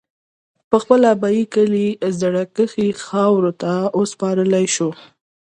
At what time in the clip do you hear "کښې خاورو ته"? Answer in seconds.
2.55-3.71